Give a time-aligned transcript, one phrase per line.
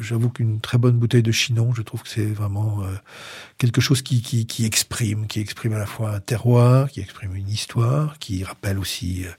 [0.00, 2.86] J'avoue qu'une très bonne bouteille de Chinon, je trouve que c'est vraiment euh,
[3.58, 7.36] quelque chose qui, qui, qui, exprime, qui exprime à la fois un terroir, qui exprime
[7.36, 9.30] une histoire, qui rappelle aussi euh,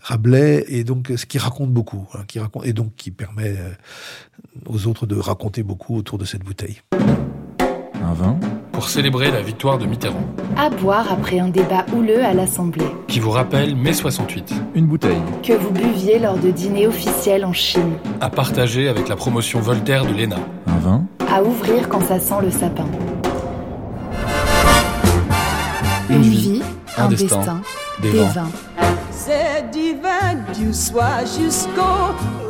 [0.00, 3.72] Rabelais, et donc ce qui raconte beaucoup, hein, qui raconte, et donc qui permet euh,
[4.66, 6.80] aux autres de raconter beaucoup autour de cette bouteille.
[8.72, 10.24] Pour célébrer la victoire de Mitterrand.
[10.56, 12.86] À boire après un débat houleux à l'Assemblée.
[13.06, 14.54] Qui vous rappelle mai 68.
[14.74, 15.22] Une bouteille.
[15.42, 17.92] Que vous buviez lors de dîners officiels en Chine.
[18.20, 20.38] À partager avec la promotion Voltaire de l'ENA.
[20.66, 21.04] Un vin.
[21.32, 22.86] À ouvrir quand ça sent le sapin.
[26.10, 26.62] Une, vie,
[26.98, 27.60] un, destin,
[28.00, 28.50] des, vins.
[29.10, 32.43] C'est divin du soir jusqu'au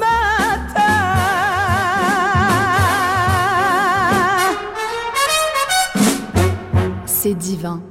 [7.25, 7.83] c'est divin.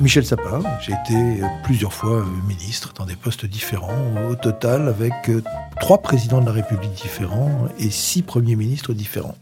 [0.00, 3.92] Michel Sapin, j'ai été plusieurs fois ministre dans des postes différents,
[4.30, 5.42] au total avec euh,
[5.78, 9.36] trois présidents de la République différents et six premiers ministres différents.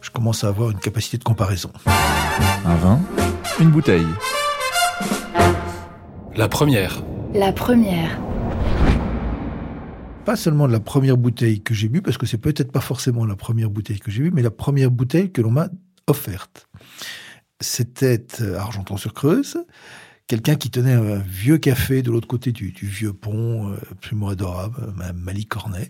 [0.00, 1.70] Je commence à avoir une capacité de comparaison.
[2.66, 2.98] Un vin,
[3.60, 4.08] une bouteille.
[6.34, 7.04] La première.
[7.34, 8.18] La première
[10.28, 13.34] pas seulement la première bouteille que j'ai bu, parce que c'est peut-être pas forcément la
[13.34, 15.70] première bouteille que j'ai bu, mais la première bouteille que l'on m'a
[16.06, 16.68] offerte.
[17.62, 19.56] C'était euh, Argenton-sur-Creuse,
[20.26, 24.92] quelqu'un qui tenait un vieux café de l'autre côté du, vieux pont, euh, absolument adorable,
[25.14, 25.88] Mali Cornet,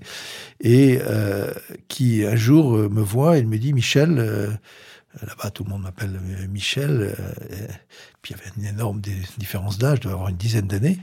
[0.60, 1.52] et euh,
[1.88, 4.60] qui un jour me voit et me dit Michel,
[5.20, 6.16] là-bas tout le monde m'appelle
[6.48, 7.12] Michel,
[8.22, 9.00] puis il y avait une énorme
[9.36, 11.00] différence d'âge, je devais avoir une dizaine d'années.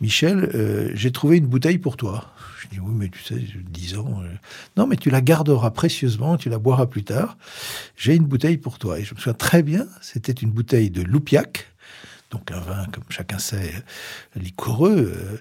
[0.00, 2.34] Michel, j'ai trouvé une bouteille pour toi.
[2.62, 3.40] Je dis, oui, mais tu sais,
[3.70, 4.22] 10 ans.
[4.22, 4.28] Euh,
[4.76, 7.36] non, mais tu la garderas précieusement, tu la boiras plus tard.
[7.96, 9.00] J'ai une bouteille pour toi.
[9.00, 11.66] Et je me souviens très bien, c'était une bouteille de Loupiac,
[12.30, 13.72] donc un vin, comme chacun sait,
[14.36, 15.40] liquoreux, euh,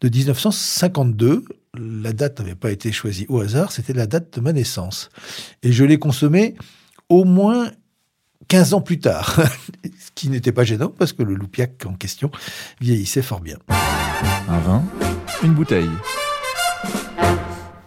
[0.00, 1.44] de 1952.
[1.74, 5.10] La date n'avait pas été choisie au hasard, c'était la date de ma naissance.
[5.62, 6.54] Et je l'ai consommée
[7.08, 7.70] au moins
[8.46, 9.40] 15 ans plus tard,
[9.84, 12.30] ce qui n'était pas gênant parce que le Loupiac en question
[12.80, 13.58] vieillissait fort bien.
[14.48, 14.84] Un vin,
[15.42, 15.90] une bouteille.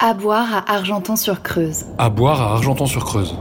[0.05, 1.85] À boire à Argenton-sur-Creuse.
[1.97, 3.37] À boire à Argenton-sur-Creuse.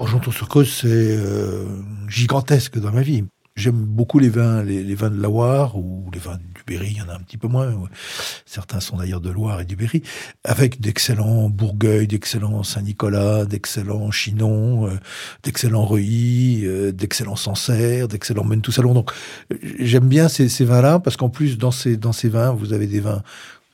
[0.00, 1.66] Argenton-sur-Creuse, c'est euh,
[2.08, 3.24] gigantesque dans ma vie.
[3.54, 6.96] J'aime beaucoup les vins, les, vins de la Loire ou les vins du Berry, il
[6.96, 7.70] y en a un petit peu moins.
[8.46, 10.02] Certains sont d'ailleurs de Loire et du Berry,
[10.44, 14.98] avec d'excellents Bourgueil, d'excellents Saint-Nicolas, d'excellents Chinon, euh,
[15.42, 18.94] d'excellents Reuilly, euh, d'excellents Sancerre, d'excellents Salon.
[18.94, 19.10] Donc
[19.78, 22.86] j'aime bien ces, ces vins-là parce qu'en plus dans ces dans ces vins, vous avez
[22.86, 23.22] des vins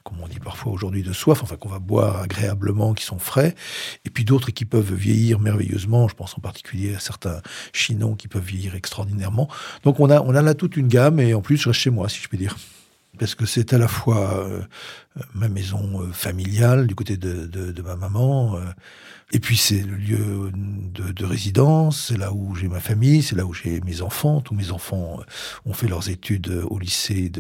[0.07, 3.57] comme on dit parfois aujourd'hui, de soif, enfin qu'on va boire agréablement, qui sont frais,
[4.05, 6.07] et puis d'autres qui peuvent vieillir merveilleusement.
[6.07, 9.49] Je pense en particulier à certains chinons qui peuvent vieillir extraordinairement.
[9.83, 11.91] Donc on a, on a là toute une gamme, et en plus je reste chez
[11.91, 12.57] moi, si je peux dire
[13.19, 14.61] parce que c'est à la fois euh,
[15.35, 18.61] ma maison euh, familiale du côté de ma maman, euh,
[19.33, 23.35] et puis c'est le lieu de, de résidence, c'est là où j'ai ma famille, c'est
[23.35, 24.41] là où j'ai mes enfants.
[24.41, 25.19] Tous mes enfants
[25.65, 27.33] ont fait leurs études au lycée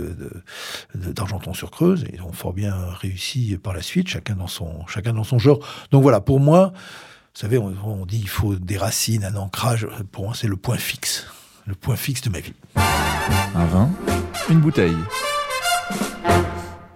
[0.94, 5.38] d'Argenton-sur-Creuse et ont fort bien réussi par la suite, chacun dans son, chacun dans son
[5.38, 5.60] genre.
[5.92, 9.86] Donc voilà, pour moi, vous savez, on, on dit il faut des racines, un ancrage.
[10.10, 11.28] Pour moi, c'est le point fixe,
[11.66, 12.54] le point fixe de ma vie.
[13.54, 13.90] Un vin,
[14.50, 14.96] une bouteille.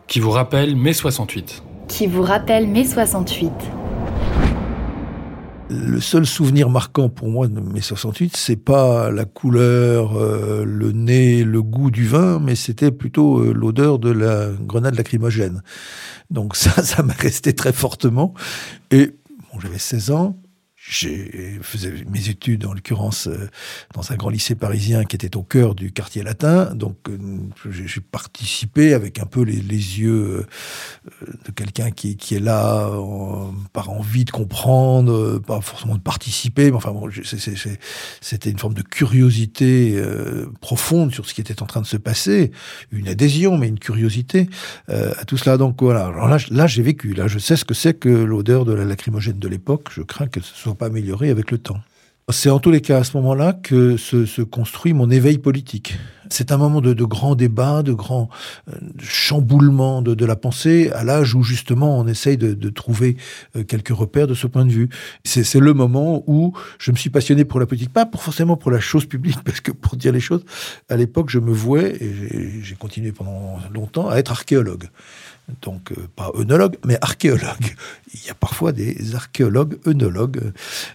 [0.08, 1.62] Qui vous rappelle mai 68.
[1.86, 3.52] Qui vous rappelle mai 68.
[5.70, 10.90] Le seul souvenir marquant pour moi de mai 68, c'est pas la couleur, euh, le
[10.90, 15.62] nez, le goût du vin, mais c'était plutôt euh, l'odeur de la grenade lacrymogène.
[16.28, 18.34] Donc ça, ça m'a resté très fortement.
[18.90, 19.14] Et
[19.52, 20.36] bon, j'avais 16 ans,
[20.90, 23.48] j'ai faisais mes études en l'occurrence euh,
[23.94, 26.74] dans un grand lycée parisien qui était au cœur du quartier latin.
[26.74, 27.16] Donc euh,
[27.70, 30.46] j'ai participé avec un peu les, les yeux
[31.22, 32.90] euh, de quelqu'un qui, qui est là
[33.72, 37.08] par envie de comprendre pas forcément de participer mais enfin bon,
[38.20, 40.02] c'était une forme de curiosité
[40.60, 42.50] profonde sur ce qui était en train de se passer.
[42.90, 44.48] Une adhésion mais une curiosité
[44.88, 45.56] à tout cela.
[45.56, 46.06] Donc voilà.
[46.06, 47.14] Alors là, là j'ai vécu.
[47.14, 49.88] Là je sais ce que c'est que l'odeur de la lacrymogène de l'époque.
[49.92, 51.80] Je crains que ce soit pas avec le temps.
[52.30, 55.98] C'est en tous les cas à ce moment-là que se, construit mon éveil politique.
[56.28, 58.28] C'est un moment de, de grand débat, de grand
[58.68, 63.16] euh, chamboulement de, la pensée, à l'âge où justement on essaye de, de trouver
[63.56, 64.88] euh, quelques repères de ce point de vue.
[65.24, 68.70] C'est le moment où je me suis passionné pour la politique, pas pour, forcément pour
[68.70, 70.44] la chose publique, parce que pour dire les choses,
[70.88, 74.88] à l'époque je me vouais, et j'ai continué pendant longtemps, à être archéologue
[75.62, 77.74] donc euh, pas œnologue, mais archéologue.
[78.14, 80.52] Il y a parfois des archéologues œnologues,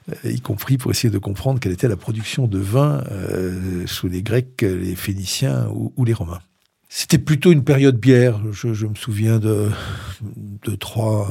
[0.09, 4.07] euh, y compris pour essayer de comprendre quelle était la production de vin euh, sous
[4.07, 6.41] les Grecs, les Phéniciens ou, les Romains.
[6.87, 8.39] C'était plutôt une période bière.
[8.51, 9.69] Je, me souviens de,
[10.79, 11.29] trois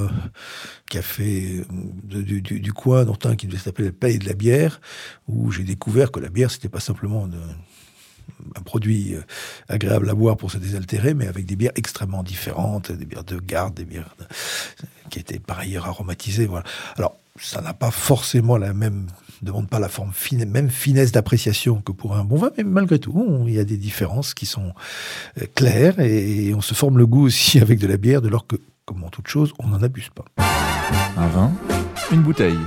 [0.90, 1.64] cafés
[2.02, 4.80] du, coin, dont un qui devait s'appeler le Pays de la bière,
[5.26, 7.28] où j'ai découvert que la bière, c'était pas simplement
[8.56, 9.22] un produit euh,
[9.68, 13.38] agréable à boire pour se désaltérer, mais avec des bières extrêmement différentes, des bières de
[13.38, 14.14] garde, des bières
[15.10, 16.46] qui étaient par ailleurs aromatisées.
[16.46, 16.64] Voilà.
[16.96, 19.06] Alors, ça n'a pas forcément la même
[19.42, 22.98] demande pas la forme fine, même finesse d'appréciation que pour un bon vin, mais malgré
[22.98, 24.72] tout, il y a des différences qui sont
[25.40, 28.46] euh, claires et on se forme le goût aussi avec de la bière, de lors
[28.46, 30.24] que, comme en toute chose, on n'en abuse pas.
[31.16, 31.52] Un vin,
[32.10, 32.58] une bouteille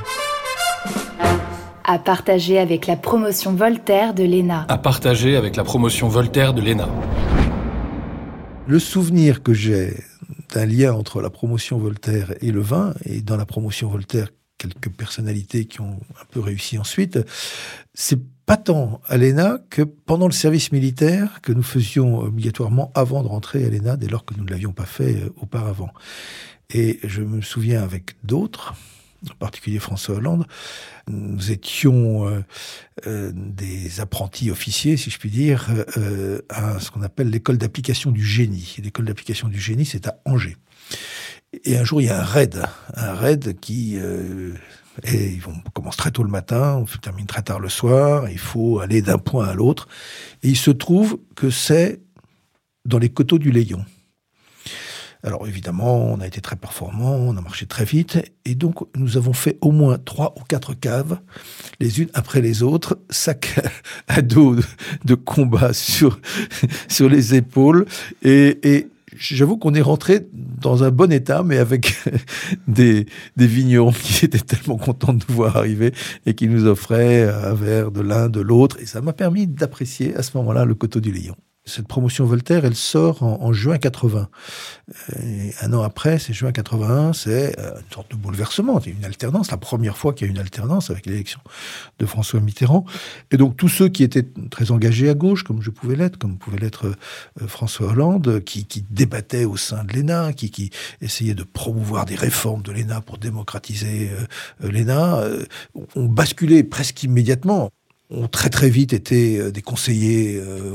[1.88, 4.66] à partager avec la promotion Voltaire de l'ENA.
[4.68, 6.89] À partager avec la promotion Voltaire de l'ENA.
[8.68, 9.95] Le souvenir que j'ai
[10.54, 14.89] d'un lien entre la promotion Voltaire et le vin, et dans la promotion Voltaire, quelques
[14.89, 17.19] personnalités qui ont un peu réussi ensuite,
[17.94, 23.24] c'est pas tant à l'ENA que pendant le service militaire que nous faisions obligatoirement avant
[23.24, 25.90] de rentrer à l'ENA, dès lors que nous ne l'avions pas fait euh, auparavant.
[26.69, 28.74] Et je me souviens avec d'autres,
[29.32, 30.46] en particulier François Hollande,
[31.08, 32.42] nous étions euh,
[33.06, 38.12] euh, des apprentis officiers, si je puis dire, euh, à ce qu'on appelle l'école d'application
[38.12, 38.76] du génie.
[38.84, 40.58] L'école d'application du génie, c'est à Angers.
[41.64, 42.64] Et un jour, il y a un raid,
[42.96, 43.98] un raid qui
[45.74, 49.18] commence très tôt le matin, on termine très tard le soir, il faut aller d'un
[49.18, 49.88] point à l'autre.
[50.44, 52.02] Et il se trouve que c'est
[52.86, 53.86] dans les coteaux du Léon.
[55.24, 59.18] Alors évidemment, on a été très performant, on a marché très vite, et donc nous
[59.18, 61.19] avons fait au moins trois ou quatre caves,
[61.80, 63.60] les unes après les autres, sac
[64.08, 64.56] à dos
[65.06, 66.19] de, combat sur,
[66.88, 67.86] sur les épaules,
[68.24, 71.98] et, et j'avoue qu'on est rentré dans un bon état, mais avec
[72.68, 75.94] des, des vignerons qui étaient tellement contents de nous voir arriver
[76.25, 78.78] et qui nous offraient un verre de l'un, de l'autre.
[78.80, 81.36] Et ça m'a permis d'apprécier à ce moment-là le coteau du Lion.
[81.68, 84.30] Cette promotion Voltaire, elle sort en, juin 80.
[85.22, 89.04] Et un an après, c'est juin 81, c'est euh, une sorte de bouleversement, c'est une
[89.04, 91.42] alternance, la première fois qu'il y a une alternance avec l'élection
[92.00, 92.86] de François Mitterrand.
[93.31, 96.38] Et donc tous ceux qui étaient très engagés à gauche, comme je pouvais l'être, comme
[96.38, 100.72] pouvait l'être euh, François Hollande, qui, qui débattaient au sein de l'ENA, qui, qui
[101.02, 104.10] essayaient de promouvoir des réformes de l'ENA pour démocratiser
[104.64, 105.22] euh, l'ENA,
[105.96, 107.72] ont basculé presque immédiatement
[108.09, 110.74] ont très très vite été euh, des conseillers euh,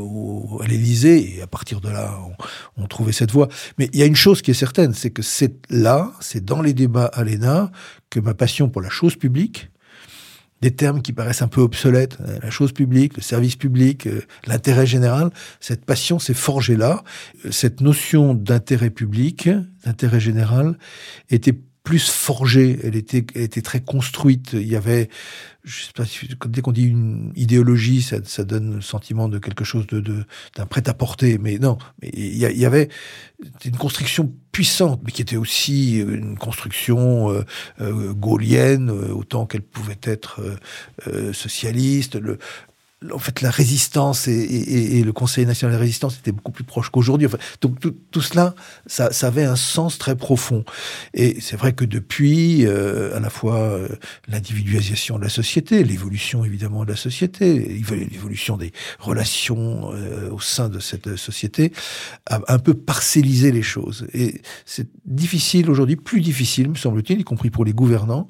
[0.61, 2.19] à l'Élysée et à partir de là,
[2.76, 3.49] on, on, trouvait cette voie.
[3.79, 6.61] Mais il y a une chose qui est certaine, c'est que c'est là, c'est dans
[6.61, 7.73] les débats à l'ENA
[8.11, 9.70] que ma passion pour la chose publique,
[10.61, 14.08] des termes qui paraissent un peu obsolètes, euh, la chose publique, le service public,
[14.46, 17.02] l'intérêt général, cette passion s'est forgée là.
[17.50, 19.49] Cette notion d'intérêt public,
[19.84, 20.76] d'intérêt général,
[21.31, 24.50] était plus forgée, elle était, elle était très construite.
[24.52, 25.08] Il y avait,
[25.64, 29.38] je sais pas si, dès qu'on dit une idéologie, ça, ça, donne le sentiment de
[29.38, 30.25] quelque chose de,
[30.56, 31.38] d'un prêt-à-porter.
[31.38, 32.88] Mais non, mais il y, avait
[33.64, 37.44] une construction puissante, mais qui était aussi une construction euh,
[37.81, 40.41] euh gaulienne, euh, autant qu'elle pouvait être
[41.06, 42.19] euh, socialiste.
[43.13, 46.91] En fait, la résistance et, le Conseil national de la résistance étaient beaucoup plus proches
[46.91, 47.29] qu'aujourd'hui.
[47.61, 48.55] donc tout, cela,
[48.87, 50.65] ça, avait un sens très profond.
[51.15, 53.89] Et c'est vrai que depuis, euh, à la fois euh,
[54.29, 60.69] l'individualisation de la société, l'évolution évidemment de la société, l'évolution des relations euh, au sein
[60.69, 61.73] de cette société,
[62.27, 64.06] a un peu parcellisé les choses.
[64.13, 68.29] Et c'est difficile aujourd'hui, plus difficile, me semble-t-il, y compris pour les gouvernants,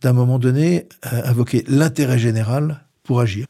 [0.00, 3.46] d'un moment donné, invoquer l'intérêt général pour agir.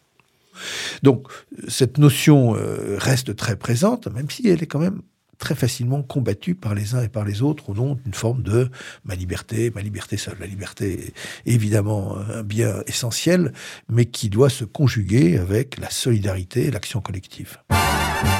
[1.02, 1.28] Donc
[1.68, 5.02] cette notion euh, reste très présente, même si elle est quand même
[5.38, 8.70] très facilement combattue par les uns et par les autres au nom d'une forme de
[9.04, 10.36] ma liberté, ma liberté seule.
[10.40, 11.12] La liberté
[11.46, 13.52] est évidemment un bien essentiel,
[13.88, 17.58] mais qui doit se conjuguer avec la solidarité et l'action collective.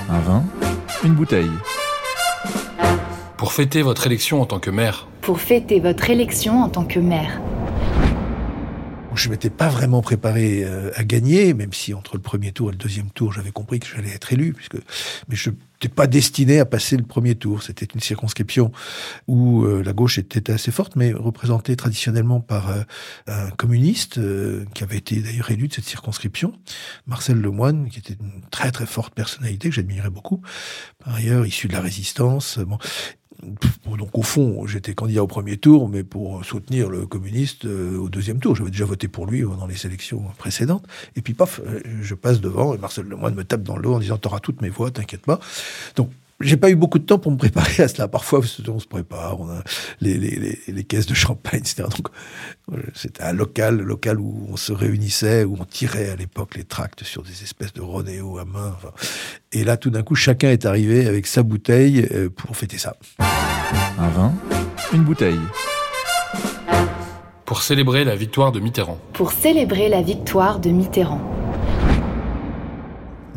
[0.09, 0.45] Un vin,
[1.05, 1.51] une bouteille.
[3.37, 5.07] Pour fêter votre élection en tant que maire.
[5.21, 7.41] Pour fêter votre élection en tant que maire.
[9.17, 12.73] Je m'étais pas vraiment préparé euh, à gagner, même si entre le premier tour et
[12.73, 14.77] le deuxième tour, j'avais compris que j'allais être élu, puisque
[15.29, 17.63] mais je n'étais pas destiné à passer le premier tour.
[17.63, 18.73] C'était une circonscription
[19.27, 22.83] où euh, la gauche était assez forte, mais représentée traditionnellement par euh,
[23.27, 24.21] un communiste
[24.75, 26.53] qui avait été d'ailleurs élu de cette circonscription,
[27.07, 30.41] Marcel Lemoine, qui était une très très forte personnalité que j'admirais beaucoup.
[31.05, 32.59] Par ailleurs, issu de la résistance.
[32.59, 32.79] Bon,
[33.99, 38.09] donc au fond, j'étais candidat au premier tour, mais pour soutenir le communiste euh, au
[38.09, 38.57] deuxième tour.
[38.57, 40.87] J'avais déjà voté pour lui dans les élections précédentes.
[41.17, 43.95] Et puis paf, euh, je passe devant et Marcel Lemoyne me tape dans le dos
[43.95, 45.41] en disant T'auras toutes mes voix, t'inquiète pas.
[45.97, 48.09] Donc j'ai pas eu beaucoup de temps pour me préparer à cela.
[48.09, 49.63] Parfois, on se prépare, on a
[50.01, 51.85] les, les, les, caisses de champagne, etc.
[51.85, 52.09] Donc,
[52.95, 57.05] c'était un local, local où on se réunissait, où on tirait à l'époque les tracts
[57.05, 58.77] sur des espèces de rodéo à main.
[59.53, 62.97] Et là, tout d'un coup, chacun est arrivé avec sa bouteille euh, pour fêter ça.
[63.99, 64.35] Un vin,
[64.93, 65.41] une bouteille.
[67.47, 68.99] Pour célébrer la victoire de Mitterrand.
[69.13, 71.46] Pour célébrer la victoire de Mitterrand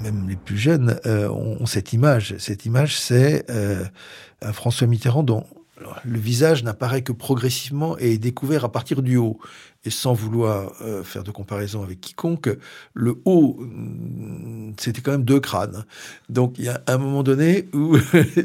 [0.01, 2.36] même les plus jeunes, euh, ont, cette image.
[2.38, 3.84] Cette image, c'est euh,
[4.41, 5.46] un François Mitterrand dont
[6.03, 9.39] le visage n'apparaît que progressivement et est découvert à partir du haut.
[9.86, 12.50] Et sans vouloir euh, faire de comparaison avec quiconque,
[12.93, 15.86] le haut, mm, c'était quand même deux crânes.
[16.27, 17.98] Donc il y a un moment donné où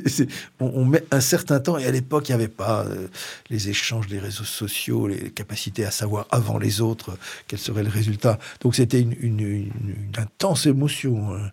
[0.61, 3.09] on, met un certain temps, et à l'époque, il n'y avait pas euh,
[3.51, 7.17] les échanges des réseaux sociaux, les capacités à savoir avant les autres
[7.49, 8.39] quel serait le résultat.
[8.61, 9.71] Donc c'était une,
[10.17, 11.35] intense émotion.
[11.35, 11.51] Hein,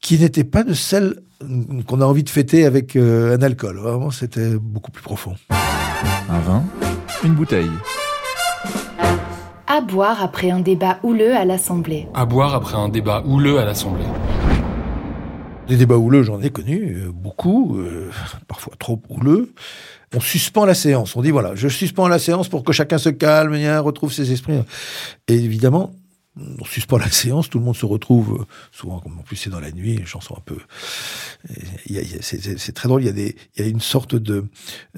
[0.00, 1.20] qui n'était pas de celle
[1.86, 3.76] qu'on a envie de fêter avec euh, un alcool.
[3.78, 5.34] Vraiment, c'était beaucoup plus profond.
[5.50, 6.64] Un vin,
[7.24, 7.70] une bouteille.
[9.68, 12.06] À boire après un débat houleux à l'Assemblée.
[12.14, 14.04] À boire après un débat houleux à l'Assemblée.
[15.66, 18.08] Des débats houleux, j'en ai connu euh, beaucoup, euh,
[18.46, 19.52] parfois trop houleux.
[20.14, 21.16] On suspend la séance.
[21.16, 24.54] On dit voilà, je suspends la séance pour que chacun se calme, retrouve ses esprits.
[25.26, 25.90] Et évidemment,
[26.36, 29.60] on suspend la séance, tout le monde se retrouve, euh, souvent, en plus c'est dans
[29.60, 30.58] la nuit, les gens sont un peu...
[32.20, 34.44] C'est très drôle, il y, a des, il y a une sorte de,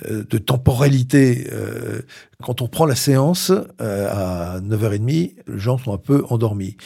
[0.06, 1.48] euh, de temporalité.
[1.52, 2.02] Euh,
[2.42, 6.76] quand on prend la séance à 9h30, les gens sont un peu endormis.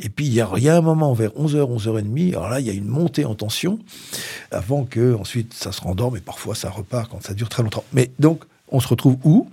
[0.00, 2.60] Et puis il y a, il y a un moment vers 11h, 11h30, alors là
[2.60, 3.78] il y a une montée en tension,
[4.50, 7.84] avant que ensuite ça se rendorme, et parfois ça repart quand ça dure très longtemps.
[7.92, 9.48] Mais donc, on se retrouve où?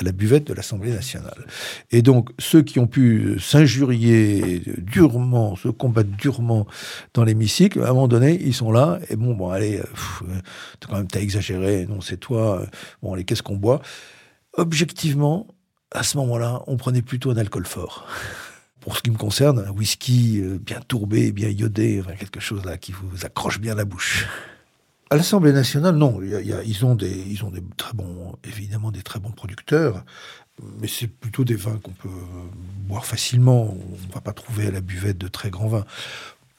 [0.00, 1.46] La buvette de l'Assemblée nationale.
[1.90, 6.66] Et donc, ceux qui ont pu s'injurier durement, se combattre durement
[7.14, 9.84] dans l'hémicycle, à un moment donné, ils sont là, et bon, bon, allez, euh,
[10.28, 10.40] euh,
[10.88, 12.66] quand même, t'as exagéré, non, c'est toi, euh,
[13.02, 13.82] bon, allez, qu'est-ce qu'on boit?
[14.54, 15.46] Objectivement,
[15.90, 18.06] à ce moment-là, on prenait plutôt un alcool fort.
[18.80, 22.78] Pour ce qui me concerne, un whisky bien tourbé, bien iodé, enfin, quelque chose là
[22.78, 24.26] qui vous accroche bien la bouche.
[25.12, 26.22] À l'Assemblée nationale, non.
[26.22, 27.36] ils, ont des,
[27.76, 30.06] très bons, évidemment, des très bons producteurs,
[30.80, 32.08] mais c'est plutôt des vins qu'on peut
[32.86, 33.76] boire facilement.
[33.78, 35.84] On ne va pas trouver à la buvette de très grands vins.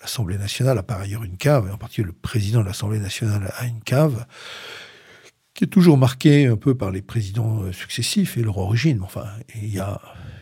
[0.01, 3.51] L'Assemblée nationale a par ailleurs une cave, et en particulier le président de l'Assemblée nationale
[3.57, 4.23] a une cave
[5.55, 9.01] qui est toujours marquée un peu par les présidents successifs et leur origine.
[9.01, 9.99] Enfin, il y a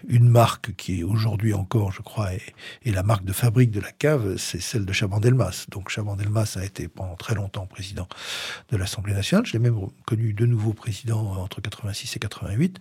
[0.08, 2.42] une marque qui est aujourd'hui encore, je crois, est,
[2.86, 5.66] la marque de fabrique de la cave, c'est celle de Chabandelmas.
[5.70, 8.08] Donc Chabandelmas a été pendant très longtemps président
[8.70, 9.46] de l'Assemblée nationale.
[9.46, 12.80] J'ai même connu de nouveaux présidents entre 86 et 88.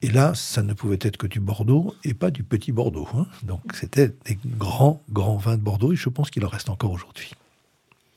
[0.00, 3.08] Et là, ça ne pouvait être que du Bordeaux et pas du petit Bordeaux.
[3.14, 3.26] Hein.
[3.42, 6.92] Donc c'était des grands, grands vins de Bordeaux et je pense qu'il en reste encore
[6.92, 7.32] aujourd'hui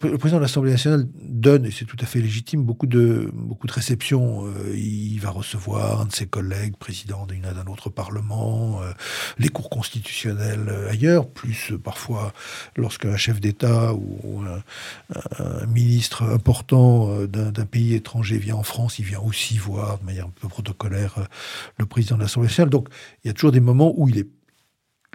[0.03, 3.67] le président de l'Assemblée nationale donne, et c'est tout à fait légitime, beaucoup de, beaucoup
[3.67, 4.45] de réceptions.
[4.45, 8.91] Euh, il va recevoir un de ses collègues, président d'un autre parlement, euh,
[9.37, 12.33] les cours constitutionnels euh, ailleurs, plus parfois
[12.75, 14.61] lorsqu'un chef d'État ou un,
[15.67, 20.33] ministre important d'un pays étranger vient en France, il vient aussi voir de manière un
[20.41, 21.27] peu protocolaire
[21.77, 22.69] le président de l'Assemblée nationale.
[22.69, 22.89] Donc
[23.23, 24.27] il y a toujours des moments où il est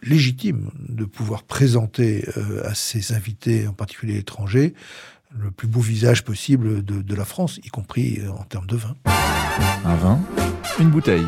[0.02, 4.74] légitime de pouvoir présenter euh, à ses invités, en particulier étrangers,
[5.38, 8.94] le plus beau visage possible de, la France, y compris euh, en termes de vin.
[9.84, 10.20] Un vin,
[10.80, 11.26] une bouteille.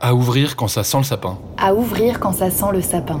[0.00, 1.38] À ouvrir quand ça sent le sapin.
[1.56, 3.20] À ouvrir quand ça sent le sapin.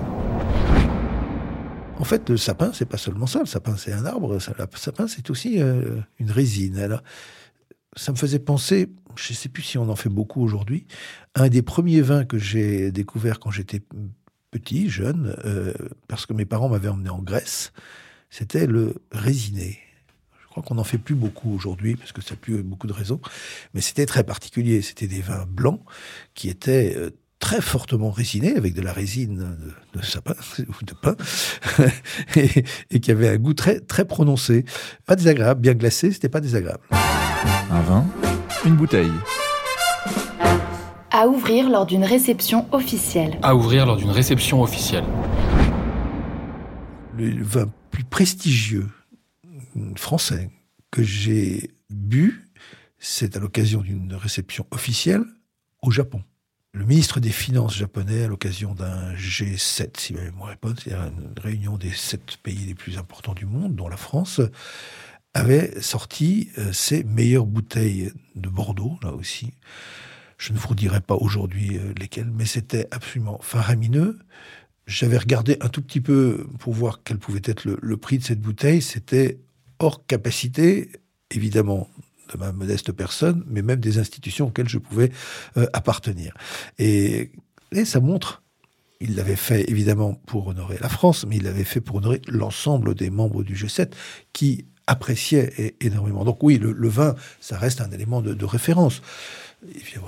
[1.98, 3.40] En fait, le sapin, c'est pas seulement ça.
[3.40, 4.34] Le sapin, c'est un arbre.
[4.34, 6.78] Le sapin, c'est aussi euh, une résine.
[6.78, 7.02] Alors,
[7.96, 10.86] ça me faisait penser, je ne sais plus si on en fait beaucoup aujourd'hui,
[11.34, 13.82] un des premiers vins que j'ai découvert quand j'étais
[14.50, 15.72] petit, jeune, euh,
[16.06, 17.72] parce que mes parents m'avaient emmené en Grèce,
[18.30, 19.80] c'était le résiné.
[20.40, 22.92] Je crois qu'on n'en fait plus beaucoup aujourd'hui, parce que ça n'a plus beaucoup de
[22.92, 23.20] raisons,
[23.74, 24.82] mais c'était très particulier.
[24.82, 25.80] C'était des vins blancs
[26.34, 29.56] qui étaient euh, très fortement résinés, avec de la résine
[29.94, 31.16] de, sapin ou de pain,
[32.36, 34.64] et, qui avait un goût très, très prononcé.
[35.04, 36.84] Pas désagréable, bien glacé, c'était pas désagréable.
[37.70, 38.06] Un vin,
[38.64, 39.12] une bouteille.
[41.10, 43.38] À ouvrir lors d'une réception officielle.
[43.42, 45.04] À ouvrir lors d'une réception officielle.
[47.16, 48.88] Le vin plus prestigieux
[49.96, 50.50] français
[50.90, 52.48] que j'ai bu,
[52.98, 55.24] c'est à l'occasion d'une réception officielle
[55.82, 56.22] au Japon.
[56.72, 61.04] Le ministre des Finances japonais, à l'occasion d'un G7, si ma mémoire est bonne, c'est-à-dire
[61.06, 64.40] une réunion des sept pays les plus importants du monde, dont la France,
[65.34, 69.52] avait sorti euh, ses meilleures bouteilles de Bordeaux, là aussi.
[70.38, 74.18] Je ne vous dirai pas aujourd'hui euh, lesquelles, mais c'était absolument faramineux.
[74.86, 78.40] J'avais regardé un tout petit peu pour voir quel pouvait être le, prix de cette
[78.40, 78.82] bouteille.
[78.82, 79.40] C'était
[79.78, 80.90] hors capacité,
[81.30, 81.88] évidemment,
[82.32, 85.10] de ma modeste personne, mais même des institutions auxquelles je pouvais
[85.56, 86.34] euh, appartenir.
[86.78, 87.32] Et,
[87.72, 88.42] et ça montre
[89.00, 92.94] il l'avait fait évidemment pour honorer la France, mais il l'avait fait pour honorer l'ensemble
[92.94, 93.90] des membres du G7
[94.32, 96.24] qui appréciaient énormément.
[96.24, 99.00] Donc oui, le, vin, ça reste un élément de, de référence.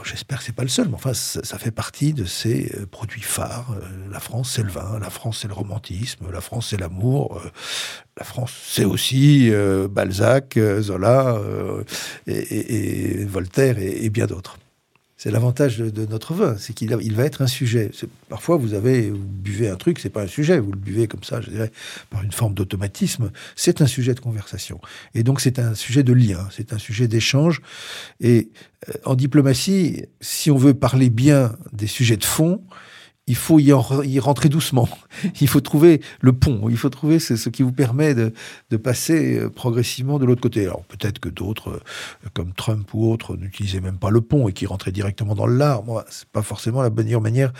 [0.04, 3.22] J'espère que c'est pas le seul, mais enfin, ça, fait partie de ces euh, produits
[3.22, 3.72] phares.
[3.72, 4.98] Euh, La France, c'est le vin.
[4.98, 6.30] La France, c'est le romantisme.
[6.30, 7.40] La France, c'est l'amour.
[7.44, 7.50] Euh,
[8.18, 9.50] La France, c'est aussi
[9.90, 11.38] Balzac, Zola,
[12.26, 14.56] et, Voltaire, et bien d'autres.
[15.18, 17.90] C'est l'avantage de, notre vin, c'est qu'il va être un sujet.
[18.28, 21.24] Parfois, vous avez, vous buvez un truc, c'est pas un sujet, vous le buvez comme
[21.24, 21.72] ça, je dirais,
[22.10, 23.30] par une forme d'automatisme.
[23.54, 24.78] C'est un sujet de conversation.
[25.14, 27.62] Et donc, c'est un sujet de lien, c'est un sujet d'échange.
[28.20, 28.50] Et
[28.90, 32.62] euh, en diplomatie, si on veut parler bien des sujets de fond,
[33.28, 34.88] il faut y, en- y rentrer doucement.
[35.40, 36.68] Il faut trouver le pont.
[36.68, 38.32] Il faut trouver ce, ce qui vous permet de,
[38.70, 40.62] de passer euh, progressivement de l'autre côté.
[40.64, 44.52] Alors peut-être que d'autres, euh, comme Trump ou autres, n'utilisaient même pas le pont et
[44.52, 45.82] qui rentraient directement dans le lard.
[45.84, 47.52] Moi, c'est pas forcément la meilleure manière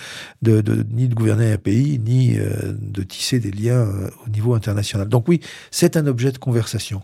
[0.42, 3.88] de, de- ni de gouverner un pays, ni euh, de tisser des liens
[4.24, 5.08] au niveau international.
[5.08, 5.40] Donc oui,
[5.72, 7.02] c'est un objet de conversation.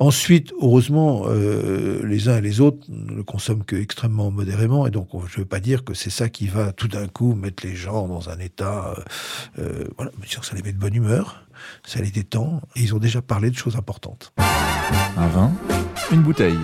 [0.00, 4.90] Ensuite, heureusement, euh, les uns et les autres ne le consomment que extrêmement modérément, et
[4.90, 7.34] donc on- je ne veux pas dire que c'est ça qui va tout d'un coup
[7.34, 8.94] mettre les gens dans un état.
[8.98, 9.02] euh,
[9.60, 11.44] euh, voilà, bien sûr, ça les met de bonne humeur,
[11.84, 14.32] ça les détend, et ils ont déjà parlé de choses importantes.
[15.16, 15.52] Un vin,
[16.12, 16.58] une bouteille.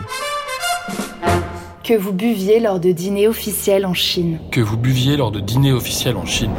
[1.85, 4.39] Que vous buviez lors de dîners officiels en Chine.
[4.51, 6.53] Que vous buviez lors de dîners officiels en Chine.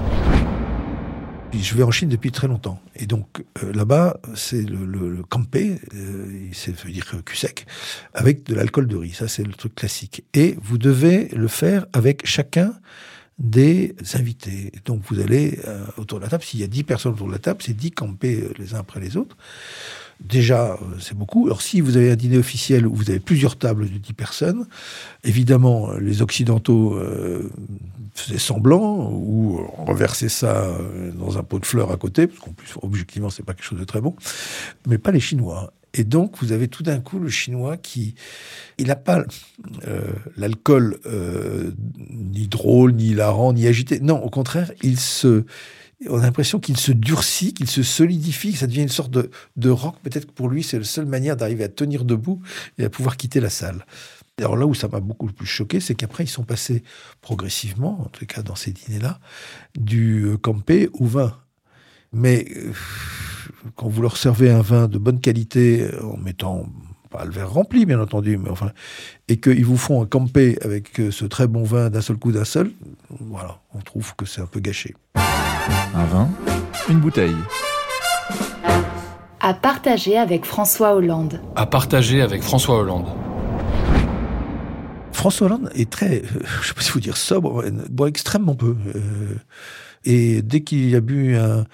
[1.54, 2.82] Je vais en Chine depuis très longtemps.
[2.96, 7.66] Et donc euh, là-bas, c'est le, le, campé, euh, ça veut dire cul sec,
[8.14, 9.12] avec de l'alcool de riz.
[9.12, 10.24] Ça, c'est le truc classique.
[10.34, 12.74] Et vous devez le faire avec chacun
[13.42, 14.72] des invités.
[14.86, 16.44] Donc vous allez euh, autour de la table.
[16.44, 18.80] S'il y a 10 personnes autour de la table, c'est 10 campés euh, les uns
[18.80, 19.36] après les autres.
[20.20, 21.48] Déjà, euh, c'est beaucoup.
[21.48, 24.68] Alors, si vous avez un dîner officiel où vous avez plusieurs tables de 10 personnes,
[25.24, 27.00] évidemment, les Occidentaux
[28.14, 30.78] faisaient semblant ou renversaient ça
[31.16, 33.80] dans un pot de fleurs à côté, parce qu'en plus, objectivement, c'est pas quelque chose
[33.80, 34.16] de très bon,
[34.88, 35.74] mais pas les Chinois.
[35.94, 38.16] Et donc, vous avez tout d'un coup le Chinois qui,
[38.78, 39.24] il n'a pas
[39.88, 41.72] euh, l'alcool euh,
[42.10, 44.00] ni drôle, ni hilarant, ni agité.
[44.00, 45.44] Non, au contraire, il se,
[46.10, 49.30] on a l'impression qu'il se durcit, qu'il se solidifie, que ça devient une sorte de,
[49.58, 49.96] de rock.
[50.02, 52.42] Peut-être que pour lui, c'est la seule manière d'arriver à tenir debout
[52.78, 53.86] et à pouvoir quitter la salle.
[54.40, 56.84] Alors là où ça m'a beaucoup plus choqué, c'est qu'après, ils sont passés
[57.22, 59.20] progressivement, en tout cas dans ces dîners-là,
[59.78, 61.38] du campé au vin.
[62.14, 62.72] Mais euh,
[63.76, 66.66] quand vous leur servez un vin de bonne qualité, euh, en mettant
[67.10, 68.72] pas le verre rempli, bien entendu, mais enfin,
[69.28, 72.32] et qu'ils vous font un campé avec euh, ce très bon vin d'un seul coup,
[72.32, 72.72] d'un seul,
[73.20, 74.96] voilà, on trouve que c'est un peu gâché.
[75.16, 76.30] Un vin,
[76.90, 77.36] une bouteille.
[79.42, 81.42] À partager avec François Hollande.
[81.56, 83.08] À partager avec François Hollande.
[85.12, 88.76] François Hollande est très, euh, je sais pas si vous dire sobre, boit extrêmement peu.
[88.96, 89.36] euh,
[90.06, 91.66] et dès qu'il a bu un,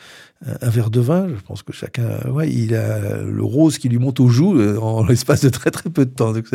[0.45, 3.97] un verre de vin, je pense que chacun, ouais, il a le rose qui lui
[3.97, 6.33] monte aux joues euh, en l'espace de très très peu de temps.
[6.33, 6.45] Donc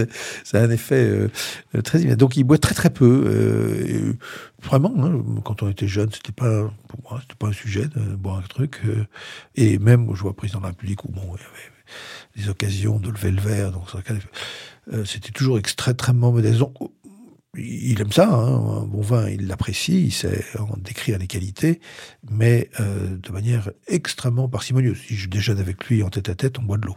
[0.45, 1.29] c'est, un effet
[1.75, 2.17] euh, très immédiat.
[2.17, 3.25] Donc il boit très très peu.
[3.27, 4.13] euh,
[4.63, 8.01] vraiment, hein, quand on était jeune, c'était pas pour moi, c'était pas un sujet de
[8.17, 8.81] boire un truc.
[8.87, 9.05] euh,
[9.57, 11.73] et même, je vois président de la République où bon, il y avait
[12.37, 13.73] des occasions de lever le verre.
[13.73, 13.85] Donc
[14.93, 16.61] euh, c'était toujours extrêmement modeste.
[17.57, 21.81] Il aime ça, hein, un bon vin, il l'apprécie, il sait en décrire les qualités,
[22.31, 24.99] mais euh, de manière extrêmement parcimonieuse.
[25.07, 26.97] Si je déjeune avec lui en tête à tête, on boit de l'eau.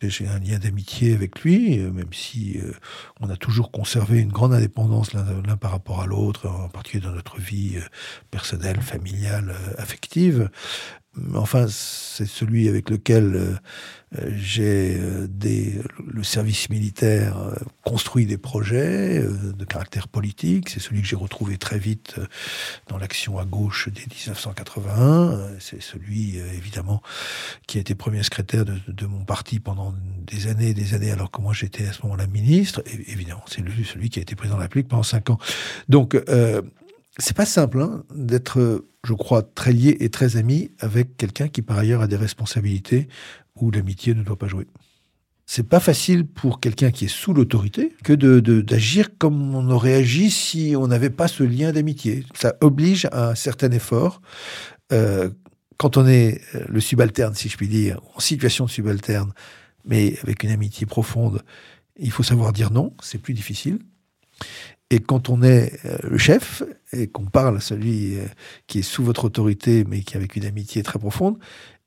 [0.00, 2.72] J'ai un lien d'amitié avec lui, euh, même si euh,
[3.20, 7.12] on a toujours conservé une grande indépendance l'un par rapport à l'autre, en particulier dans
[7.12, 7.76] notre vie
[8.30, 10.48] personnelle, familiale, affective.
[11.34, 13.54] Enfin, c'est celui avec lequel euh,
[14.18, 14.98] euh, j'ai
[15.28, 17.36] des le service militaire
[17.84, 20.68] construit des projets de caractère politique.
[20.70, 22.16] C'est celui que j'ai retrouvé très vite
[22.88, 25.58] dans l'action à gauche dès 1981.
[25.58, 27.02] C'est celui, évidemment,
[27.66, 29.94] qui a été premier secrétaire de, de, mon parti pendant
[30.26, 32.82] des années et des années, alors que moi j'étais à ce moment-là ministre.
[32.86, 35.38] Et, évidemment, c'est celui qui a été président de la République pendant cinq ans.
[35.88, 36.62] Donc, euh,
[37.18, 41.62] c'est pas simple hein, d'être, je crois, très lié et très ami avec quelqu'un qui
[41.62, 43.08] par ailleurs a des responsabilités
[43.56, 44.66] où l'amitié ne doit pas jouer.
[45.44, 49.94] C'est pas facile pour quelqu'un qui est sous l'autorité que de, d'agir comme on aurait
[49.94, 52.24] agi si on n'avait pas ce lien d'amitié.
[52.34, 54.22] Ça oblige à un certain effort.
[54.92, 55.28] Euh,
[55.76, 59.32] quand on est euh, le subalterne, si je puis dire, en situation de subalterne,
[59.84, 61.42] mais avec une amitié profonde,
[61.96, 63.80] il faut savoir dire non, c'est plus difficile.
[64.92, 68.26] Et quand on est euh, le chef et qu'on parle à celui euh,
[68.66, 71.38] qui est sous votre autorité, mais qui avec une amitié très profonde,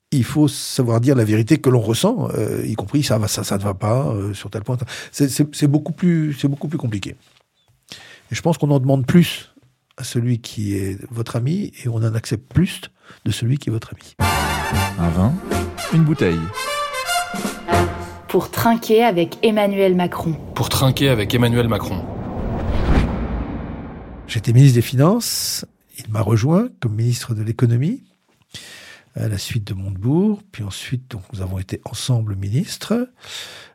[0.10, 3.44] il faut savoir dire la vérité que l'on ressent, euh, y compris ça va, ça,
[3.44, 4.78] ça ne va pas sur tel point.
[5.12, 7.16] C'est beaucoup plus, c'est beaucoup plus compliqué.
[8.32, 9.54] Et je pense qu'on en demande plus
[9.98, 12.82] à celui qui est votre ami et on en accepte plus
[13.24, 14.16] de celui qui est votre ami.
[14.98, 15.34] Un vin,
[15.94, 16.40] une bouteille.
[18.30, 20.34] Pour trinquer avec Emmanuel Macron.
[20.56, 22.04] Pour trinquer avec Emmanuel Macron.
[24.28, 25.66] J'étais ministre des Finances.
[25.98, 28.04] Il m'a rejoint comme ministre de l'économie
[29.16, 30.42] à la suite de Montebourg.
[30.52, 33.10] Puis ensuite, donc, nous avons été ensemble ministres.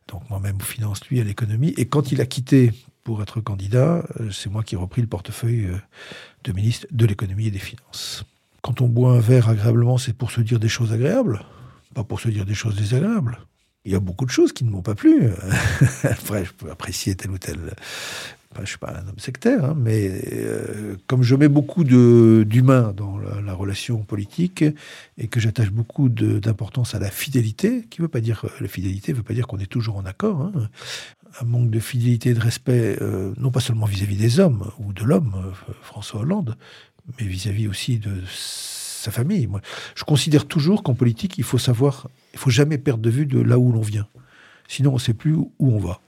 [0.08, 1.72] Donc moi-même aux finances, lui à l'économie.
[1.76, 2.72] Et quand il a quitté
[3.04, 5.78] pour être candidat, euh, c'est moi qui ai repris le portefeuille euh,
[6.44, 8.24] de ministre de l'économie et des finances.
[8.60, 11.42] Quand on boit un verre agréablement, c'est pour se dire des choses agréables,
[11.94, 13.38] pas pour se dire des choses désagréables.
[13.86, 15.30] Il y a beaucoup de choses qui ne m'ont pas plu.
[16.02, 17.38] Après, je peux apprécier tel ou
[18.56, 22.92] je ne suis pas un homme sectaire, hein, mais euh, comme je mets beaucoup d'humain
[22.96, 24.64] dans la, relation politique
[25.18, 29.22] et que j'attache beaucoup d'importance à la fidélité, qui veut pas dire la fidélité, veut
[29.22, 30.40] pas dire qu'on est toujours en accord.
[30.40, 30.68] Hein,
[31.40, 34.92] un manque de fidélité et de respect, euh, non pas seulement vis-à-vis des hommes ou
[34.92, 36.56] de l'homme, euh, François Hollande,
[37.18, 39.48] mais vis-à-vis aussi de sa famille.
[39.94, 43.40] Je considère toujours qu'en politique, il faut savoir, il faut jamais perdre de vue de
[43.40, 44.08] là où l'on vient.
[44.68, 46.00] Sinon, on ne sait plus où on va.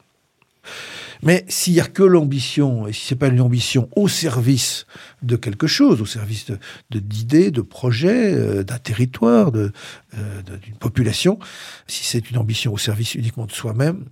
[1.22, 4.87] Mais s'il n'y a que l'ambition, et si c'est pas une ambition au service
[5.22, 6.46] de quelque chose, au service
[6.90, 9.70] d'idées, de, de, projets, euh, d'un territoire, euh,
[10.62, 11.38] d'une population,
[11.87, 14.04] si c'est une ambition au service uniquement de soi-même,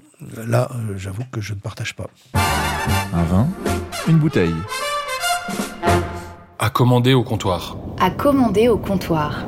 [0.47, 2.09] là, euh, j'avoue que je ne partage pas.
[3.13, 3.49] Un vin,
[4.09, 4.55] une bouteille.
[6.59, 7.77] À commander au comptoir.
[7.99, 9.47] À commander au comptoir.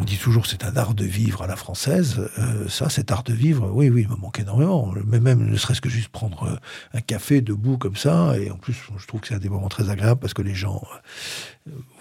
[0.00, 2.30] On dit toujours c'est un art de vivre à la française.
[2.38, 4.94] Euh, ça, cet art de vivre, oui, oui, il me manque énormément.
[5.04, 6.56] Mais même ne serait-ce que juste prendre euh,
[6.94, 8.38] un café debout comme ça.
[8.38, 10.54] Et en plus, je trouve que c'est un des moments très agréables parce que les
[10.54, 10.98] gens euh,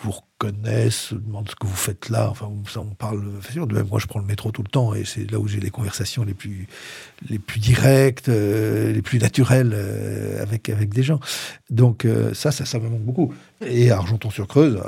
[0.02, 2.30] vous connaissent, demandent ce que vous faites là.
[2.30, 3.24] Enfin, on parle.
[3.24, 5.60] De même, moi, je prends le métro tout le temps et c'est là où j'ai
[5.60, 6.68] les conversations les plus,
[7.30, 11.20] les plus directes, euh, les plus naturelles euh, avec, avec des gens.
[11.70, 13.34] Donc, euh, ça, ça, ça me manque beaucoup.
[13.66, 14.80] Et Argenton-sur-Creuse,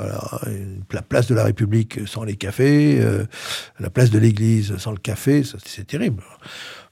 [0.92, 3.00] la place de la République sans les cafés,
[3.80, 6.22] la place de l'église sans le café, c'est terrible.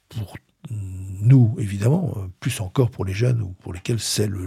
[0.09, 0.37] Pour
[1.21, 4.47] nous, évidemment, plus encore pour les jeunes ou pour lesquels c'est le,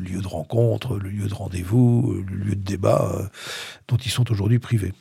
[0.00, 3.26] lieu de rencontre, le lieu de rendez-vous, le lieu de débat euh,
[3.88, 4.92] dont ils sont aujourd'hui privés.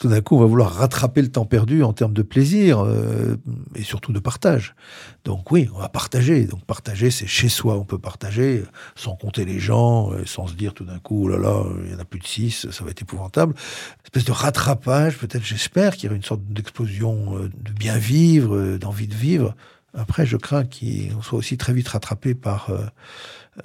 [0.00, 3.36] Tout d'un coup, on va vouloir rattraper le temps perdu en termes de plaisir euh,
[3.74, 4.76] et surtout de partage.
[5.24, 6.44] Donc oui, on va partager.
[6.44, 7.74] Donc partager, c'est chez soi.
[7.76, 8.62] On peut partager
[8.94, 11.90] sans compter les gens, euh, sans se dire tout d'un coup, oh là là, il
[11.90, 13.54] y en a plus de six, ça va être épouvantable.
[13.54, 18.76] Une espèce de rattrapage, peut-être, j'espère, qu'il y aura une sorte d'explosion de bien vivre,
[18.76, 19.56] d'envie de vivre
[19.98, 22.86] après, je crains qu'on soit aussi très vite rattrapé par euh,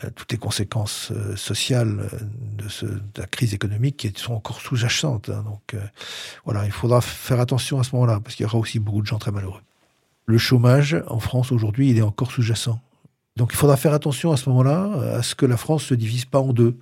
[0.04, 2.10] euh, toutes les conséquences euh, sociales
[2.58, 2.68] de,
[3.18, 5.30] la crise économique qui sont encore sous-jacentes.
[5.30, 5.44] Hein.
[5.46, 5.76] Donc
[6.46, 9.08] voilà, il faudra faire attention à ce moment-là, parce qu'il y aura aussi beaucoup de
[9.08, 9.62] gens très malheureux.
[10.26, 12.80] Le chômage en France aujourd'hui, il est encore sous-jacent.
[13.36, 16.26] Donc il faudra faire attention à ce moment-là à ce que la France se divise
[16.26, 16.78] pas en deux.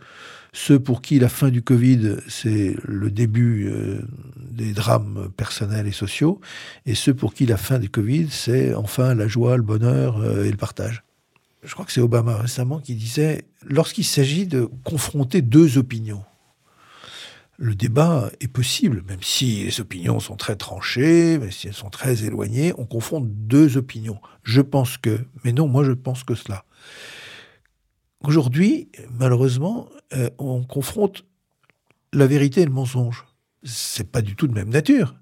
[0.53, 4.01] Ceux pour qui la fin du Covid, c'est le début euh,
[4.35, 6.41] des drames personnels et sociaux,
[6.85, 10.43] et ceux pour qui la fin du Covid, c'est enfin la joie, le bonheur euh,
[10.43, 11.03] et le partage.
[11.63, 16.23] Je crois que c'est Obama récemment qui disait, lorsqu'il s'agit de confronter deux opinions,
[17.57, 21.91] le débat est possible, même si les opinions sont très tranchées, même si elles sont
[21.91, 24.19] très éloignées, on confronte deux opinions.
[24.43, 26.65] Je pense que, mais non, moi je pense que cela.
[28.23, 31.25] Aujourd'hui, malheureusement, euh, on confronte
[32.13, 33.25] la vérité et le mensonge.
[33.63, 35.15] C'est pas du tout de même nature.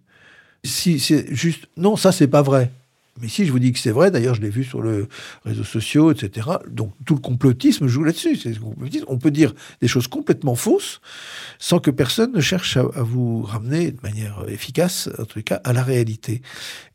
[0.65, 2.71] Si c'est juste, non, ça c'est pas vrai.
[3.21, 5.05] Mais si je vous dis que c'est vrai, d'ailleurs je l'ai vu sur les
[5.45, 6.47] réseaux sociaux, etc.
[6.69, 8.37] Donc tout le complotisme joue là-dessus.
[9.07, 11.01] On peut dire des choses complètement fausses
[11.57, 15.73] sans que personne ne cherche à, vous ramener de manière efficace, en tout cas, à
[15.73, 16.41] la réalité.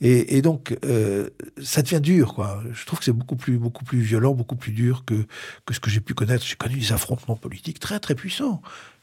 [0.00, 1.30] Et, donc euh,
[1.62, 2.62] ça devient dur, quoi.
[2.72, 5.26] Je trouve que c'est beaucoup plus, beaucoup plus violent, beaucoup plus dur que,
[5.70, 6.44] ce que j'ai pu connaître.
[6.44, 8.62] J'ai connu des affrontements politiques très très puissants.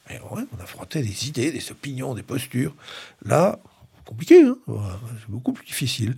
[0.09, 2.75] Mais ouais, on affrontait des idées, des opinions, des postures.
[3.23, 3.59] Là,
[4.05, 4.57] compliqué, hein
[5.19, 6.15] c'est beaucoup plus difficile.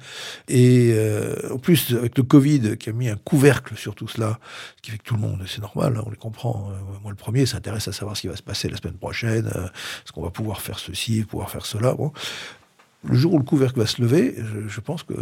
[0.48, 4.40] Et euh, en plus, avec le Covid qui a mis un couvercle sur tout cela,
[4.78, 6.70] ce qui fait que tout le monde, c'est normal, hein, on les comprend.
[6.72, 9.52] Euh, moi, le premier, s'intéresse à savoir ce qui va se passer la semaine prochaine,
[9.56, 11.94] euh, est-ce qu'on va pouvoir faire ceci, pouvoir faire cela.
[11.94, 12.12] Bon.
[13.06, 14.34] Le jour où le couvercle va se lever,
[14.68, 15.14] je, pense que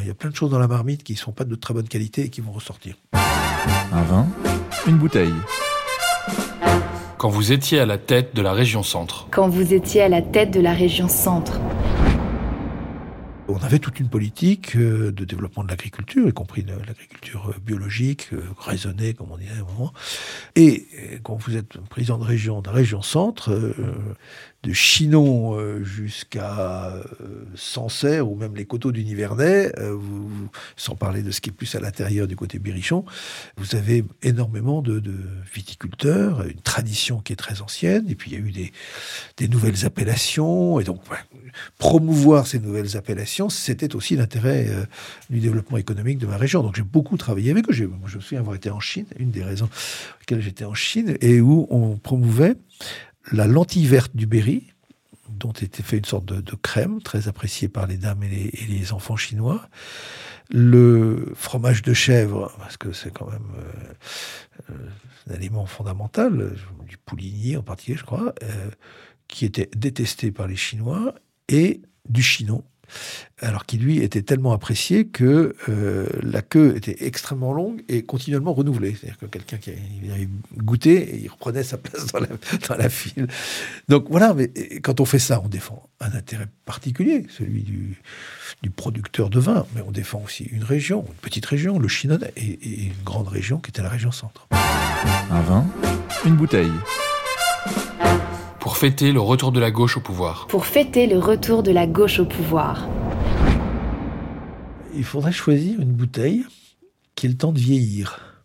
[0.00, 1.72] il y a plein de choses dans la marmite qui ne sont pas de très
[1.72, 2.96] bonne qualité et qui vont ressortir.
[3.12, 4.26] Un vin,
[4.88, 5.32] une bouteille.
[7.20, 9.26] Quand vous étiez à la tête de la région centre.
[9.30, 11.60] Quand vous étiez à la tête de la région centre.
[13.46, 18.28] On avait toute une politique euh, de développement de l'agriculture, y compris l'agriculture euh, biologique,
[18.32, 19.92] euh, raisonnée, comme on disait à un moment.
[20.56, 20.86] Et
[21.22, 23.50] quand vous êtes président de région, de la région centre,
[24.62, 27.02] de Chinon euh, jusqu'à euh,
[27.54, 29.98] Sancerre ou même les coteaux du Nivernais, euh,
[30.76, 33.04] sans parler de ce qui est plus à l'intérieur du côté Bérichon,
[33.56, 35.02] vous avez énormément de,
[35.52, 38.70] viticulteurs, une tradition qui est très ancienne, et puis il y a eu
[39.36, 41.00] des, nouvelles appellations, et donc
[41.78, 44.68] promouvoir ces nouvelles appellations, c'était aussi l'intérêt
[45.28, 46.62] du développement économique de ma région.
[46.62, 47.72] Donc j'ai beaucoup travaillé avec eux.
[47.72, 51.16] Je me souviens avoir été en Chine, une des raisons pour lesquelles j'étais en Chine,
[51.20, 52.54] et où on promouvait
[53.32, 54.72] la lentille verte du Berry,
[55.28, 59.16] dont était fait une sorte de, crème très appréciée par les dames et les, enfants
[59.16, 59.68] chinois.
[60.50, 66.54] Le fromage de chèvre, parce que c'est quand même euh, euh, un élément fondamental,
[66.88, 68.70] du pouligny en particulier, je crois, euh,
[69.28, 71.14] qui était détesté par les Chinois,
[71.48, 72.64] et du chinon,
[73.40, 78.52] alors qui lui était tellement apprécié que euh, la queue était extrêmement longue et continuellement
[78.52, 78.94] renouvelée.
[78.94, 83.28] C'est-à-dire que quelqu'un qui avait goûté, il reprenait sa place dans la, file.
[83.88, 84.48] Donc voilà, mais
[84.82, 87.98] quand on fait ça, on défend un intérêt particulier, celui du,
[88.76, 92.46] producteur de vin, mais on défend aussi une région, une petite région, le Chinonnais, et,
[92.46, 94.48] et une grande région qui était la région centre.
[95.30, 95.66] Un vin,
[96.24, 96.70] une bouteille.
[98.60, 100.46] Pour fêter le retour de la gauche au pouvoir.
[100.46, 102.86] Pour fêter le retour de la gauche au pouvoir.
[104.94, 106.44] Il faudrait choisir une bouteille
[107.14, 108.44] qui ait le temps de vieillir.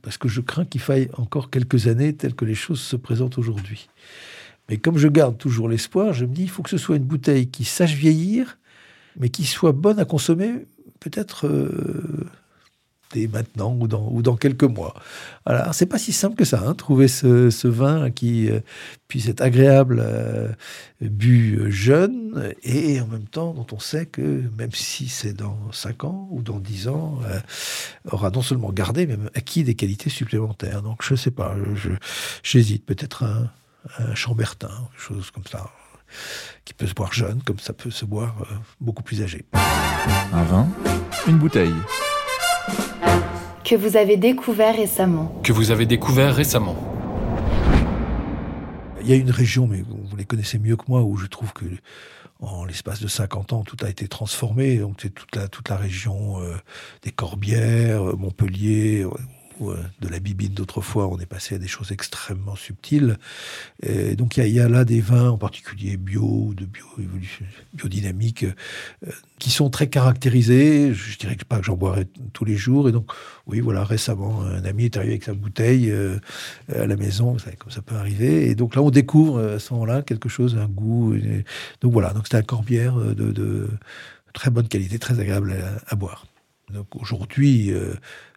[0.00, 3.36] Parce que je crains qu'il faille encore quelques années telles que les choses se présentent
[3.36, 3.90] aujourd'hui.
[4.70, 7.04] Mais comme je garde toujours l'espoir, je me dis, il faut que ce soit une
[7.04, 8.56] bouteille qui sache vieillir,
[9.18, 10.54] mais qui soit bonne à consommer
[11.00, 12.26] peut-être euh,
[13.14, 14.94] maintenant ou dans, ou dans quelques mois.
[15.44, 18.60] Alors, c'est pas si simple que ça, hein, trouver ce, vin qui euh,
[19.08, 20.48] puisse être agréable, euh,
[21.00, 26.04] bu jeune, et en même temps dont on sait que, même si c'est dans 5
[26.04, 27.40] ans ou dans 10 ans, euh,
[28.10, 30.82] aura non seulement gardé, mais même acquis des qualités supplémentaires.
[30.82, 31.56] Donc, je sais pas,
[32.42, 32.84] j'hésite.
[32.86, 33.50] Peut-être un,
[33.98, 35.70] un chambertin, chose comme ça
[36.64, 38.34] qui peut se boire jeune, comme ça peut se boire
[38.80, 39.44] beaucoup plus âgé.
[39.52, 40.68] Un vin,
[41.28, 41.72] une bouteille.
[43.64, 45.34] Que vous avez découvert récemment.
[45.42, 46.76] Que vous avez découvert récemment.
[49.02, 51.52] Il y a une région, mais vous les connaissez mieux que moi, où je trouve
[51.52, 51.64] que
[52.40, 54.76] en l'espace de 50 ans, tout a été transformé.
[54.78, 56.56] Donc c'est toute la, toute la région euh,
[57.02, 59.04] des Corbières, euh, Montpellier,
[59.60, 63.18] euh, de la bibine d'autrefois, on est passé à des choses extrêmement subtiles.
[63.82, 66.86] Et donc il y, a là des vins, en particulier bio, de bio,
[67.74, 70.94] biodynamique, euh, qui sont très caractérisés.
[70.94, 72.88] Je dirais pas que j'en boirais tous les jours.
[72.88, 73.12] Et donc,
[73.46, 76.18] oui, voilà, récemment, un ami est arrivé avec sa bouteille euh,
[76.74, 78.48] à la maison, vous savez, comme ça peut arriver.
[78.48, 81.14] Et donc là, on découvre à ce moment-là quelque chose, un goût.
[81.80, 83.68] Donc voilà, donc c'était un corbière de,
[84.32, 85.54] très bonne qualité, très agréable
[85.86, 86.26] à, boire.
[86.72, 87.72] Donc aujourd'hui,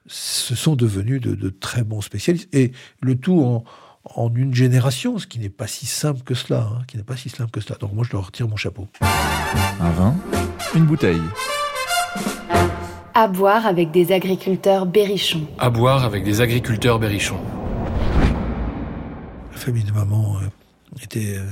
[0.07, 2.53] ce sont devenus de, très bons spécialistes.
[2.53, 3.63] Et le tout
[4.05, 6.69] en, une génération, ce qui n'est pas si simple que cela.
[6.71, 7.77] Hein, qui n'est pas si simple que cela.
[7.79, 8.87] Donc moi, je leur retire mon chapeau.
[9.79, 10.15] Un vin,
[10.75, 11.21] une bouteille.
[13.13, 15.47] À boire avec des agriculteurs berrichons.
[15.57, 17.39] À boire avec des agriculteurs berrichons.
[19.51, 21.45] La famille de maman euh, était euh,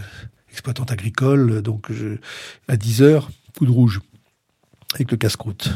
[0.49, 2.17] exploitante agricole, donc je,
[2.67, 4.01] à 10 heures, coup de rouge,
[4.95, 5.71] avec le casse-croûte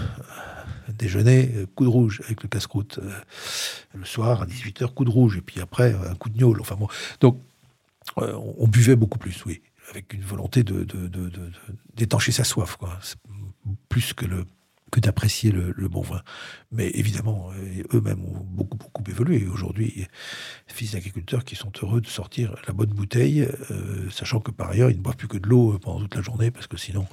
[0.94, 3.00] déjeuner, euh, coup de rouge avec le casse-croûte.
[3.02, 3.12] Euh,
[3.94, 5.38] le soir, à 18h, coup de rouge.
[5.38, 6.62] Et puis après, un coup de gnôle.
[6.62, 6.88] Enfin bon.
[7.20, 7.42] Donc,
[8.20, 9.62] euh, on buvait beaucoup plus, oui.
[9.92, 10.86] Avec une volonté de,
[11.96, 13.00] d'étancher sa soif, quoi.
[13.90, 14.46] Plus que le
[14.92, 16.22] que d'apprécier le, bon vin.
[16.72, 17.52] Mais évidemment,
[17.94, 19.46] eux-mêmes ont beaucoup, beaucoup évolué.
[19.46, 20.08] Aujourd'hui,
[20.68, 23.46] fils d'agriculteurs qui sont heureux de sortir la bonne bouteille,
[24.10, 26.50] sachant que par ailleurs, ils ne boivent plus que de l'eau pendant toute la journée,
[26.50, 27.08] parce que sinon,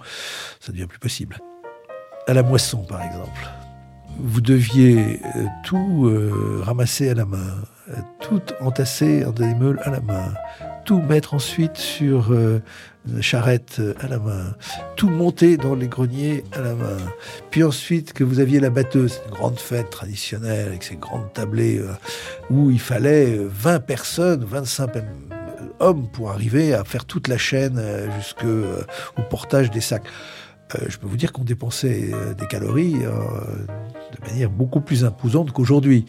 [0.60, 1.40] ça devient plus possible.
[2.26, 3.48] À la moisson, par exemple.
[4.18, 7.56] Vous deviez euh, tout euh, ramasser à la main,
[7.90, 10.34] euh, tout entasser en des meules à la main,
[10.84, 14.54] tout mettre ensuite sur une charrette à la main,
[14.96, 16.98] tout monter dans les greniers à la main.
[17.50, 21.80] Puis ensuite que vous aviez la batteuse, une grande fête traditionnelle avec ces grandes tablées
[22.50, 24.90] où il fallait 20 personnes, 25
[25.78, 27.80] hommes pour arriver à faire toute la chaîne
[28.18, 28.64] jusqu'au
[29.30, 30.06] portage des sacs.
[30.74, 33.10] Euh, je peux vous dire qu'on dépensait euh, des calories euh,
[34.12, 36.04] de manière beaucoup plus imposante qu'aujourd'hui.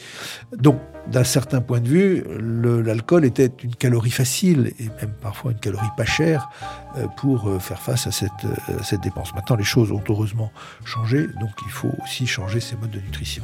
[0.58, 5.60] Donc, d'un certain point de vue, l'alcool était une calorie facile et même parfois une
[5.60, 6.50] calorie pas chère
[7.18, 8.32] pour faire face à cette,
[8.84, 9.36] cette dépense.
[9.36, 10.54] Maintenant, les choses ont heureusement
[10.86, 13.44] changé, donc il faut aussi changer ses modes de nutrition.